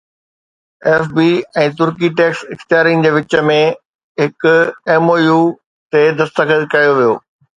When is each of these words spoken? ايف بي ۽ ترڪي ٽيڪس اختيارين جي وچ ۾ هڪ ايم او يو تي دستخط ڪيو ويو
ايف 0.91 1.03
بي 1.17 1.25
۽ 1.63 1.73
ترڪي 1.81 2.09
ٽيڪس 2.21 2.41
اختيارين 2.55 3.03
جي 3.05 3.11
وچ 3.17 3.37
۾ 3.49 3.57
هڪ 4.23 4.53
ايم 4.95 5.11
او 5.11 5.19
يو 5.27 5.37
تي 5.93 6.01
دستخط 6.23 6.69
ڪيو 6.75 6.97
ويو 7.01 7.13